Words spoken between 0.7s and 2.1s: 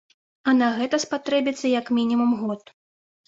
гэта спатрэбіцца як